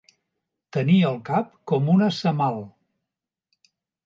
Tenir 0.77 0.95
el 1.09 1.19
cap 1.27 1.51
com 1.73 1.93
una 1.97 2.09
semal. 2.21 2.59